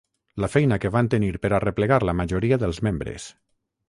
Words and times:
La 0.43 0.47
feina 0.53 0.77
que 0.85 0.89
van 0.95 1.09
tenir 1.13 1.29
per 1.43 1.51
arreplegar 1.57 1.99
la 2.09 2.15
majoria 2.21 2.59
dels 2.65 2.81
membres. 2.89 3.29